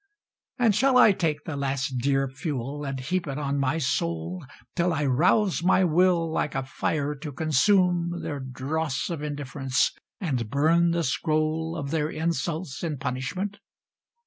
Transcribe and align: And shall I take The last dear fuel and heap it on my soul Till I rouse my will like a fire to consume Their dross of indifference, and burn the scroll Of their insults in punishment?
And 0.57 0.73
shall 0.73 0.97
I 0.97 1.11
take 1.11 1.43
The 1.43 1.55
last 1.55 1.99
dear 1.99 2.27
fuel 2.27 2.83
and 2.83 2.99
heap 2.99 3.27
it 3.27 3.37
on 3.37 3.59
my 3.59 3.77
soul 3.77 4.43
Till 4.75 4.93
I 4.93 5.05
rouse 5.05 5.61
my 5.61 5.83
will 5.83 6.27
like 6.33 6.55
a 6.55 6.63
fire 6.63 7.13
to 7.13 7.31
consume 7.31 8.09
Their 8.23 8.39
dross 8.39 9.11
of 9.11 9.21
indifference, 9.21 9.91
and 10.19 10.49
burn 10.49 10.89
the 10.89 11.03
scroll 11.03 11.75
Of 11.77 11.91
their 11.91 12.09
insults 12.09 12.83
in 12.83 12.97
punishment? 12.97 13.59